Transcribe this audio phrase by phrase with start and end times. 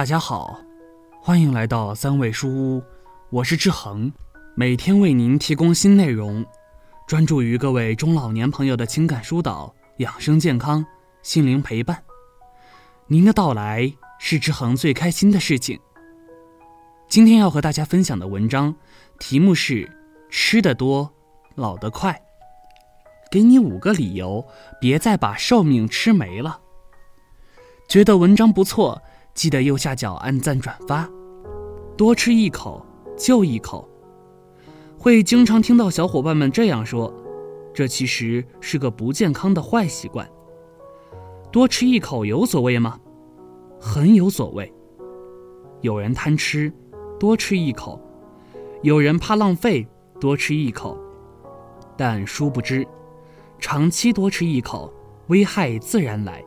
[0.00, 0.58] 大家好，
[1.20, 2.82] 欢迎来到三味书屋，
[3.28, 4.10] 我是志恒，
[4.54, 6.42] 每天为您提供新内容，
[7.06, 10.82] 专注于各位中老年朋友的情感疏导、养生健康、
[11.22, 12.02] 心灵陪伴。
[13.08, 15.78] 您的到来是志恒最开心的事情。
[17.06, 18.74] 今天要和大家分享的文章
[19.18, 19.86] 题目是
[20.32, 21.12] “吃得多，
[21.56, 22.18] 老得快”，
[23.30, 24.42] 给你五个理由，
[24.80, 26.58] 别再把寿命吃没了。
[27.86, 29.02] 觉得文章不错，
[29.34, 31.08] 记得右下角按赞转发。
[31.96, 32.84] 多吃一口
[33.16, 33.88] 就一口。
[34.98, 37.12] 会经常听到小伙伴们这样说，
[37.72, 40.28] 这其实是个不健康的坏习惯。
[41.50, 42.98] 多吃一口有所谓吗？
[43.80, 44.72] 很有所谓。
[45.80, 46.70] 有人贪吃，
[47.18, 47.98] 多吃一口；
[48.82, 49.86] 有人怕浪费，
[50.20, 50.98] 多吃一口。
[51.96, 52.86] 但殊不知，
[53.58, 54.92] 长期多吃一口，
[55.28, 56.44] 危害自然来。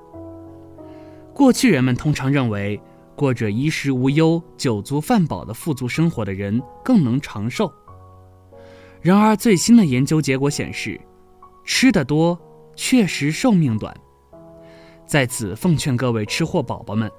[1.33, 2.79] 过去人们通常认为，
[3.15, 7.71] 过着衣食无忧、酒足饭饱的富足生活的人更能长寿。
[9.01, 10.99] 然而，最新的研究结果显示，
[11.65, 12.39] 吃得多
[12.75, 13.95] 确实寿命短。
[15.05, 17.11] 在此奉劝各位吃货宝宝们，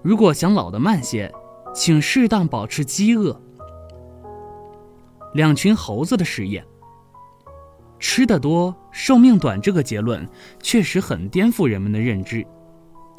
[0.00, 1.30] 如果想老得慢些，
[1.74, 3.38] 请适当保持饥饿。
[5.34, 6.64] 两群猴子的实验，
[7.98, 10.26] 吃得多寿命短这个结论
[10.60, 12.46] 确实很颠覆人们的认知。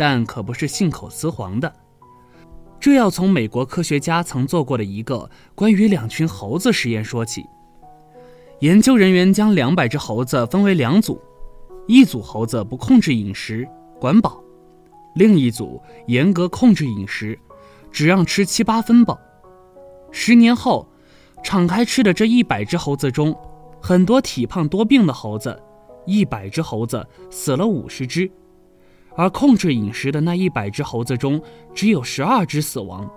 [0.04, 1.72] 但可不是信口雌黄的，
[2.80, 7.46] 这要从美国科学家曾做过的一个关于两群猴子实验说起。
[8.62, 11.22] 研究人员将两百只猴子分为两组，
[11.88, 13.64] 一组猴子不控制饮食，
[14.00, 14.44] 管饱；
[15.14, 17.38] 另一组严格控制饮食，
[17.92, 19.20] 只让吃七八分饱。
[20.10, 20.90] 十年后，
[21.44, 23.38] 敞开吃的这一百只猴子中，
[23.80, 25.62] 很多体胖多病的猴子，
[26.08, 28.32] 一百只猴子死了五十只。
[29.16, 31.42] 而控制饮食的那一百只猴子中，
[31.74, 33.10] 只有十二只死亡，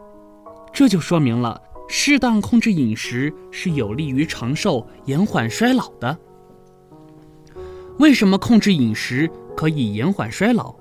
[0.72, 6.18] 这就说明了适当控制饮食是有利于长寿、延缓衰老的。
[7.98, 10.74] 为什么控制饮食可以延缓衰老？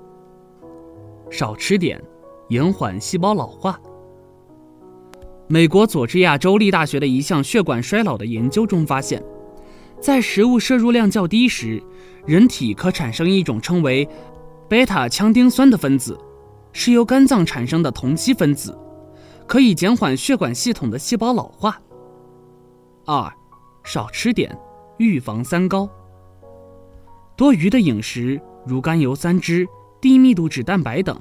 [1.30, 2.01] 少吃点，
[2.50, 3.80] 延缓细胞老化。
[5.47, 9.24] 美国佐治亚州立大学的一项血管衰老的研究中发现，
[10.00, 11.84] 在食物摄入量较低时，
[12.25, 14.07] 人体可产生一种称为。
[14.69, 16.18] 贝塔羟丁酸的分子
[16.72, 18.75] 是由肝脏产生的同基分子，
[19.46, 21.79] 可以减缓血管系统的细胞老化。
[23.06, 23.31] 二，
[23.84, 24.57] 少吃点，
[24.97, 25.88] 预防三高。
[27.35, 29.68] 多余的饮食如甘油三酯、
[30.01, 31.19] 低密度脂蛋白等，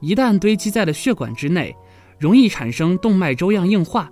[0.00, 1.76] 一旦堆积在了血管之内，
[2.18, 4.10] 容易产生动脉粥样硬化，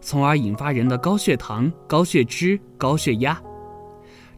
[0.00, 3.40] 从而引发人的高血糖、高血脂、高血压。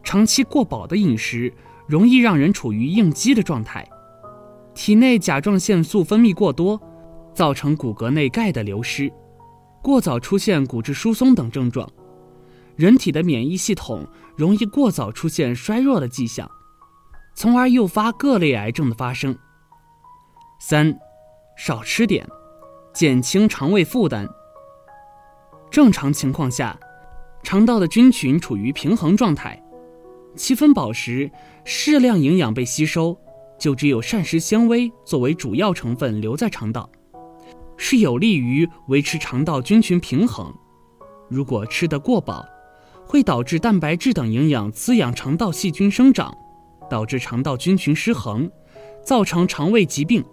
[0.03, 1.51] 长期过饱的饮食。
[1.87, 3.87] 容易让人处于应激的状态，
[4.73, 6.81] 体内甲状腺素分泌过多，
[7.33, 9.11] 造成骨骼内钙的流失，
[9.81, 11.89] 过早出现骨质疏松等症状，
[12.75, 16.49] 人体的免疫系统容易过早出现衰弱的迹象，
[17.35, 19.37] 从而诱发各类癌症的发生。
[20.59, 20.97] 三，
[21.57, 22.25] 少吃点，
[22.93, 24.27] 减轻肠胃负担。
[25.69, 26.79] 正常情况下，
[27.43, 29.61] 肠道的菌群处于平衡状态。
[30.35, 31.29] 七分饱时，
[31.63, 33.17] 适量营养被吸收，
[33.59, 36.89] 就只有膳食纤维作为主要成分留在肠道，
[37.77, 40.53] 是有利于维持肠道菌群平衡。
[41.29, 42.43] 如果吃得过饱，
[43.05, 46.35] 会导致蛋白质等营养滋养肠道细菌生长，
[46.89, 48.49] 导致肠道菌群失衡，
[49.03, 50.23] 造成肠胃疾病。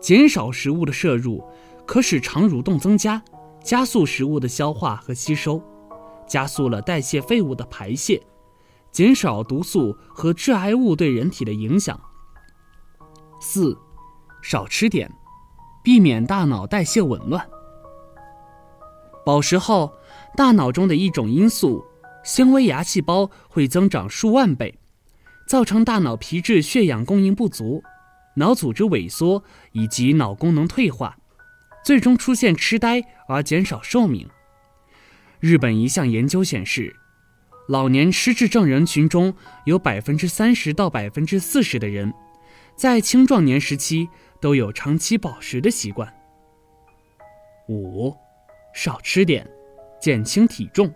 [0.00, 1.44] 减少食物的摄入，
[1.84, 3.22] 可使肠蠕动增加，
[3.62, 5.60] 加速食物的消化和吸收，
[6.26, 8.22] 加速了代谢废物的排泄。
[8.92, 11.98] 减少毒素和致癌物对人体的影响。
[13.40, 13.78] 四，
[14.42, 15.10] 少吃点，
[15.82, 17.48] 避免大脑代谢紊乱。
[19.24, 19.92] 饱食后，
[20.36, 21.84] 大脑中的一种因素——
[22.24, 24.78] 纤维芽细胞会增长数万倍，
[25.46, 27.82] 造成大脑皮质血氧供应不足，
[28.36, 31.16] 脑组织萎缩以及脑功能退化，
[31.84, 34.28] 最终出现痴呆而减少寿命。
[35.38, 36.96] 日本一项研究显示。
[37.70, 39.32] 老年失智症人群中
[39.64, 42.12] 有百分之三十到百分之四十的人，
[42.74, 44.08] 在青壮年时期
[44.40, 46.12] 都有长期饱食的习惯。
[47.68, 48.12] 五，
[48.74, 49.48] 少吃点，
[50.02, 50.92] 减轻体重。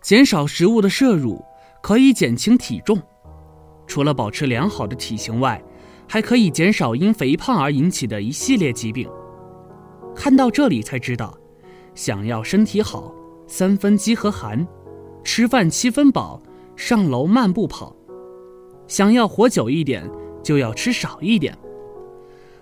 [0.00, 1.44] 减少食物的摄入
[1.82, 2.98] 可以减轻体重，
[3.86, 5.62] 除了保持良好的体型外，
[6.08, 9.06] 还可以减少因肥胖而引起的一系列疾病。
[10.14, 11.36] 看到这里才知道，
[11.94, 13.12] 想要身体好，
[13.46, 14.66] 三分饥和寒。
[15.26, 16.40] 吃饭七分饱，
[16.76, 17.94] 上楼慢步跑。
[18.86, 20.08] 想要活久一点，
[20.40, 21.58] 就要吃少一点。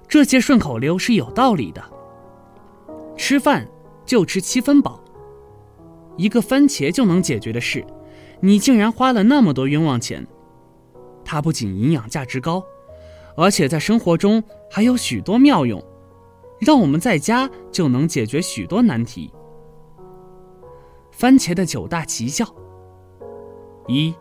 [0.08, 1.84] 这些顺口溜是有道理的。
[3.18, 3.68] 吃饭
[4.06, 4.98] 就吃七分饱，
[6.16, 7.84] 一个番茄就能解决的事，
[8.40, 10.26] 你竟然花了那么多冤枉钱。
[11.22, 12.64] 它不仅营养价值高，
[13.36, 15.84] 而且在生活中还有许多妙用，
[16.60, 19.30] 让我们在家就能解决许多难题。
[21.14, 22.44] 番茄的九大奇效：
[23.86, 24.12] 一、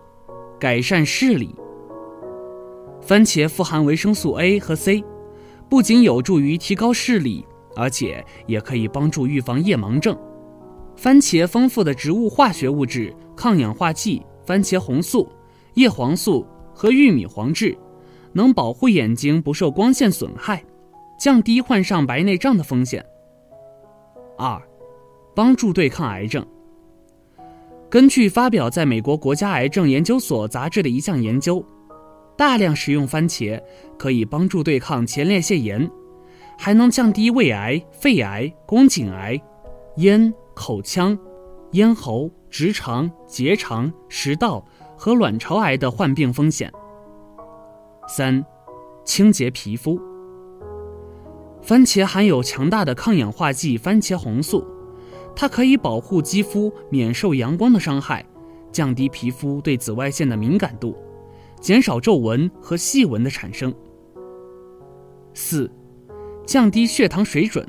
[0.59, 1.55] 改善视力。
[3.01, 5.03] 番茄富含维生素 A 和 C，
[5.67, 7.43] 不仅有助于提高视力，
[7.75, 10.15] 而且也可以帮助预防夜盲症。
[10.95, 15.27] 番茄丰富的植物化学物质抗氧化剂番茄红素、
[15.73, 16.45] 叶黄素
[16.75, 17.75] 和玉米黄质，
[18.33, 20.63] 能保护眼睛不受光线损害，
[21.19, 23.03] 降低患上白内障的风险。
[24.37, 24.61] 二、
[25.35, 26.45] 帮助对抗癌症。
[27.93, 31.63] 根据发表在美国国家癌症研究所杂志的一项研究。
[32.35, 33.61] 大量食用番茄
[33.99, 35.87] 可以帮助对抗前列腺炎，
[36.57, 39.39] 还能降低胃癌、肺癌、宫颈癌、
[39.97, 41.15] 咽、口腔、
[41.73, 44.65] 咽喉、直肠、结肠、食道
[44.97, 46.73] 和卵巢癌的患病风险。
[48.07, 48.43] 三、
[49.05, 50.01] 清洁皮肤。
[51.61, 54.65] 番茄含有强大的抗氧化剂番茄红素，
[55.35, 58.25] 它可以保护肌肤免受阳光的伤害，
[58.71, 60.95] 降低皮肤对紫外线的敏感度。
[61.59, 63.73] 减少皱纹和细纹的产生。
[65.33, 65.71] 四、
[66.45, 67.65] 降低血糖水准。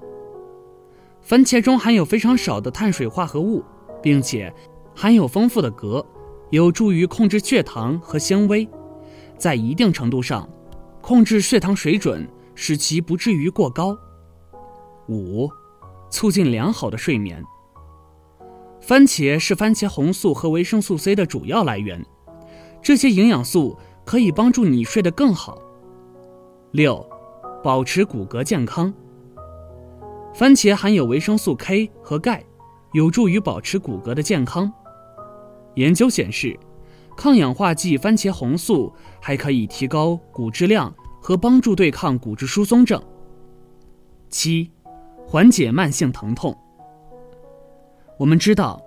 [1.20, 3.62] 番茄中含有非常少的碳水化合物，
[4.02, 4.52] 并且
[4.94, 6.04] 含有丰富的镉，
[6.50, 8.68] 有助于控制血糖和纤维，
[9.38, 10.48] 在一定程度上
[11.00, 13.96] 控制血糖水准，使其不至于过高。
[15.08, 15.48] 五、
[16.10, 17.40] 促进良好的睡眠。
[18.86, 22.04] 番茄是番茄红素和维生素 C 的主要来源。
[22.82, 25.58] 这些营养素可以帮助你睡得更好。
[26.72, 27.02] 六，
[27.62, 28.92] 保持骨骼健康。
[30.34, 32.44] 番茄含有维生素 K 和钙，
[32.92, 34.70] 有助于保持骨骼的健康。
[35.76, 36.54] 研究显示，
[37.16, 43.02] 抗氧化剂番茄红素还可以提高骨质量和帮助对抗骨质疏松症。
[44.28, 44.70] 七，
[45.26, 46.54] 缓解慢性疼痛。
[48.18, 48.80] 我们知道。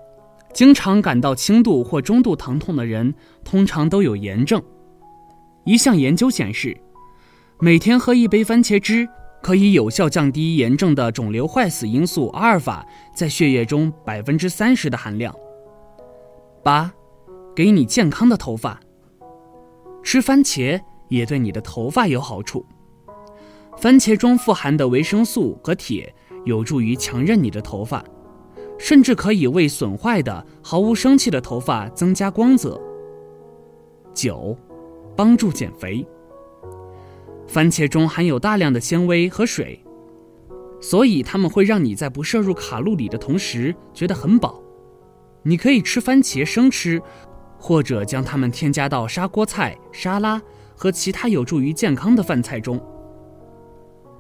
[0.54, 3.14] 经常感到轻度或中度疼痛的人，
[3.44, 4.60] 通常都有炎症。
[5.66, 6.76] 一项研究显示，
[7.60, 9.08] 每天喝一杯番茄汁
[9.44, 12.84] 可以有效降低炎症的肿瘤坏死因素阿尔法
[13.14, 15.36] 在血液中百分之三十的含量。
[16.64, 16.92] 八，
[17.56, 18.80] 给你健康的头发。
[20.02, 22.66] 吃番茄也对你的头发有好处。
[23.78, 26.12] 番茄中富含的维生素和铁
[26.46, 28.04] 有助于强韧你的头发。
[28.78, 32.80] 甚至可以为损坏的、毫无生气的头发增加光泽。
[34.14, 34.58] 九，
[35.16, 36.06] 帮助减肥。
[37.48, 39.84] 番茄中含有大量的纤维和水，
[40.82, 44.62] 所以它们会让你在不摄入卡路里的同时觉得很饱。
[45.44, 47.02] 你可以吃番茄生吃，
[47.58, 50.42] 或者将它们添加到砂锅菜、沙拉
[50.76, 52.80] 和其他有助于健康的饭菜中。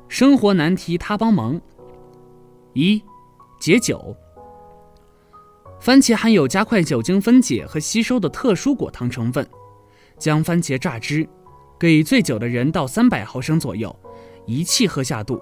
[0.07, 1.59] 生活难题他帮忙。
[2.73, 3.01] 一，
[3.59, 4.15] 解酒。
[5.79, 9.47] 番茄含有加快酒精分解和吸收的特殊果糖成分，
[10.17, 11.27] 将番茄榨汁，
[11.79, 13.95] 给醉酒的人倒三百毫升左右，
[14.45, 15.39] 一气喝下肚，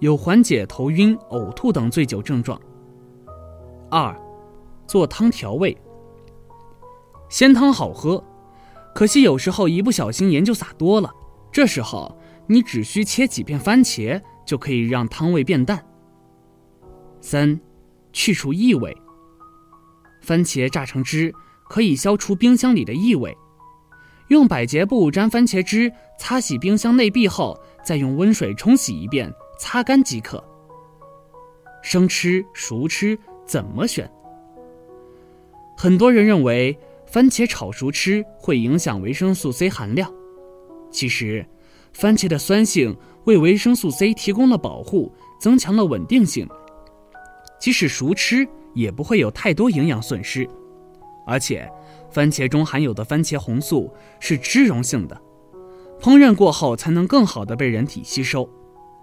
[0.00, 2.60] 有缓解头晕、呕吐等醉酒症状。
[3.90, 4.18] 二，
[4.86, 5.76] 做汤调味。
[7.28, 8.22] 鲜汤好喝，
[8.94, 11.12] 可惜有时候一不小心盐就撒多了，
[11.52, 15.84] 这时候你只需切几片番茄，就可以让汤味变淡。
[17.20, 17.60] 三，
[18.12, 18.96] 去除异味。
[20.24, 21.32] 番茄榨成汁
[21.68, 23.36] 可以消除冰箱里的异味，
[24.28, 30.42] 用百洁布沾番茄汁擦洗冰箱内壁后，再用温水冲洗一遍，擦干即可。
[31.82, 33.16] 生吃、熟吃
[33.46, 34.10] 怎么选？
[35.76, 36.76] 很多人认为
[37.06, 40.10] 番茄炒熟吃会影响维生素 C 含量，
[40.90, 41.44] 其实，
[41.92, 46.48] 番茄的酸性为维生素 C 提供了保护，增强了稳定性，
[47.60, 48.48] 即使熟吃。
[48.74, 50.48] 也不会有太多营养损失，
[51.26, 51.70] 而且，
[52.10, 53.90] 番茄中含有的番茄红素
[54.20, 55.20] 是脂溶性的，
[56.00, 58.48] 烹饪过后才能更好的被人体吸收。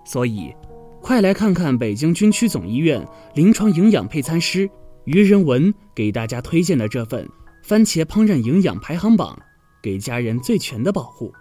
[0.05, 0.53] 所以，
[1.01, 4.69] 快来看看北京军区总医院临床营养配餐师
[5.05, 7.27] 于仁文给大家推荐的这份
[7.63, 9.37] 番茄烹饪营养排行榜，
[9.81, 11.31] 给家人最全的保护。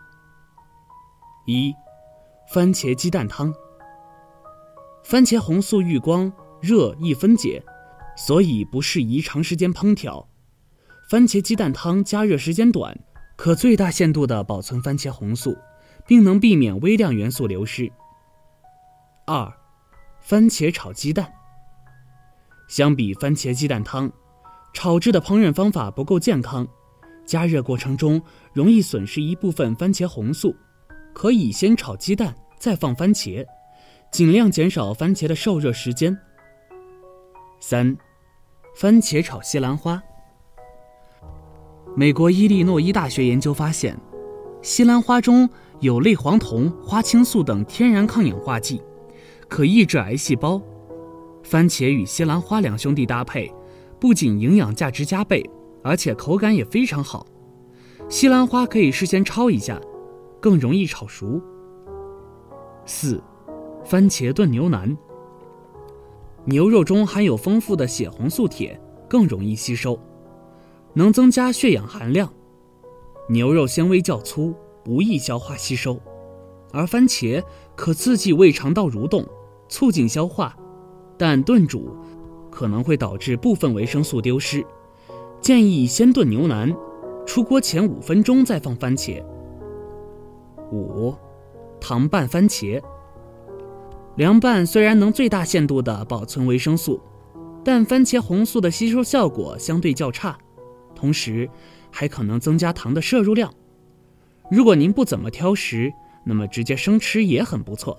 [1.47, 1.73] 一，
[2.53, 3.53] 番茄鸡蛋汤。
[5.03, 7.63] 番茄红素遇光热易分解。
[8.27, 10.29] 所以不适宜长时间烹调，
[11.09, 12.95] 番茄鸡蛋汤加热时间短，
[13.35, 15.57] 可最大限度地保存番茄红素，
[16.07, 17.91] 并能避免微量元素流失。
[19.27, 19.51] 二，
[20.21, 21.33] 番茄炒鸡蛋。
[22.69, 24.13] 相比番茄鸡蛋汤，
[24.75, 26.69] 炒制的烹饪方法不够健康，
[27.25, 28.21] 加热过程中
[28.53, 30.55] 容易损失一部分番茄红素，
[31.15, 33.47] 可以先炒鸡蛋再放番茄，
[34.13, 36.15] 尽量减少番茄的受热时间。
[37.61, 37.97] 三，
[38.81, 40.03] 番茄炒西兰花。
[41.95, 43.95] 美国伊利诺伊大学研究发现，
[44.63, 45.47] 西兰花中
[45.81, 48.81] 有类黄酮、花青素等天然抗氧化剂，
[49.51, 50.63] 可抑制癌细胞。
[51.43, 53.53] 番茄与西兰花两兄弟搭配，
[54.01, 55.45] 不仅营养价值加倍，
[55.85, 57.27] 而且口感也非常好。
[58.09, 59.79] 西兰花可以事先焯一下，
[60.41, 61.39] 更容易炒熟。
[62.87, 63.23] 四，
[63.85, 64.97] 番茄炖牛腩。
[66.45, 69.99] 牛肉中含有丰富的血红素铁，更容易吸收。
[70.95, 72.33] 能增加血氧含量，
[73.29, 76.01] 牛肉纤维较粗，不易消化吸收，
[76.73, 77.43] 而番茄
[77.77, 79.25] 可刺激胃肠道蠕动，
[79.69, 80.57] 促进消化，
[81.17, 81.95] 但炖煮
[82.51, 84.65] 可能会导致部分维生素丢失。
[85.41, 86.75] 建议先炖牛腩，
[87.25, 89.23] 出锅前五分钟再放番茄。
[90.73, 91.15] 五，
[91.81, 92.83] 糖拌番茄。
[94.21, 97.01] 凉拌虽然能最大限度地保存维生素，
[97.65, 100.37] 但番茄红素的吸收效果相对较差。
[100.95, 101.49] 同时，
[101.91, 103.51] 还可能增加糖的摄入量。
[104.51, 105.91] 如果您不怎么挑食，
[106.23, 107.99] 那么直接生吃也很不错。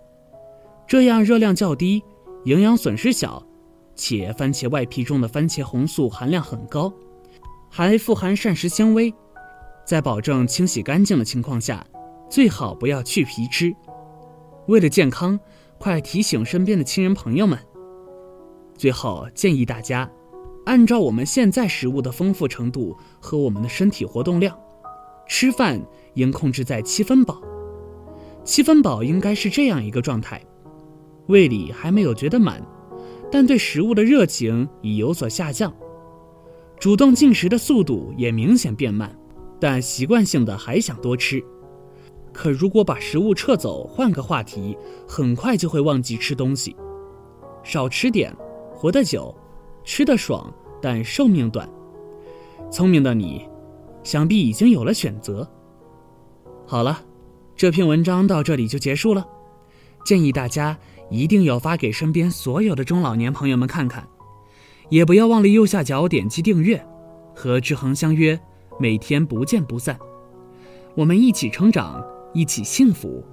[0.86, 2.04] 这样热量较低，
[2.46, 3.44] 营养损失小，
[3.96, 6.94] 且番茄外皮中的番茄红素含量很高，
[7.68, 9.12] 还富含膳食纤维。
[9.84, 11.84] 在保证清洗干净的情况下，
[12.30, 13.76] 最好不要去皮吃。
[14.68, 15.40] 为了健康，
[15.82, 17.58] 快提醒身边的亲人朋友们。
[18.78, 20.10] 最后建议大家。
[20.68, 24.56] 按照我们现在食物的丰富程度和我们的身体活动量，
[25.28, 25.82] 吃饭
[26.14, 27.42] 应控制在七分饱。
[28.44, 30.40] 七分饱应该是这样一个状态：
[31.26, 32.64] 胃里还没有觉得满，
[33.32, 35.74] 但对食物的热情已有所下降，
[36.80, 39.18] 主动进食的速度也明显变慢，
[39.60, 41.44] 但习惯性的还想多吃。
[42.34, 46.76] 可如果把食物撤走，换个话题，很快就会忘记吃东西。
[47.64, 48.36] 少吃点，
[48.74, 49.36] 活得久。
[49.84, 51.68] 吃得爽，但寿命短。
[52.72, 53.48] 聪明的你，
[54.04, 55.48] 想必已经有了选择。
[56.68, 57.02] 好了，
[57.56, 59.28] 这篇文章到这里就结束了。
[60.06, 60.78] 建议大家
[61.10, 64.08] 一定要发给身边所有的中老年朋友们看看，
[64.90, 66.84] 也不要忘了右下角点击订阅，
[67.36, 68.40] 和志恒相约，
[68.80, 69.98] 每天不见不散。
[70.96, 73.24] 我们一起成长，一起幸福。